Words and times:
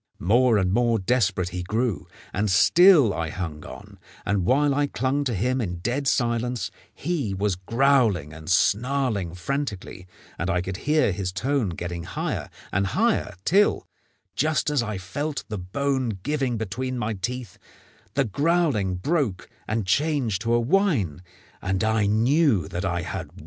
More 0.17 0.57
and 0.57 0.73
more 0.73 0.97
desperate 0.97 1.49
he 1.49 1.61
grew, 1.61 2.07
and 2.33 2.49
still 2.49 3.13
I 3.13 3.29
hung 3.29 3.63
on; 3.63 3.99
and 4.25 4.45
while 4.45 4.73
I 4.73 4.87
clung 4.87 5.23
to 5.25 5.35
him 5.35 5.61
in 5.61 5.75
dead 5.77 6.07
silence 6.07 6.71
he 6.91 7.35
was 7.35 7.53
growling 7.55 8.33
and 8.33 8.49
snarling 8.49 9.35
frantically, 9.35 10.07
and 10.39 10.49
I 10.49 10.59
could 10.59 10.77
hear 10.89 11.11
his 11.11 11.31
tone 11.31 11.69
getting 11.69 12.05
higher 12.05 12.49
and 12.71 12.87
higher 12.87 13.35
till, 13.45 13.87
just 14.35 14.71
as 14.71 14.81
I 14.81 14.97
felt 14.97 15.43
the 15.49 15.59
bone 15.59 16.17
giving 16.23 16.57
between 16.57 16.97
my 16.97 17.13
teeth, 17.13 17.59
the 18.15 18.25
growling 18.25 18.95
broke 18.95 19.49
and 19.67 19.85
changed 19.85 20.41
to 20.41 20.53
a 20.55 20.59
whine, 20.59 21.21
and 21.61 21.83
I 21.83 22.07
knew 22.07 22.67
that 22.69 22.85
I 22.85 23.03
had 23.03 23.33
won. 23.33 23.39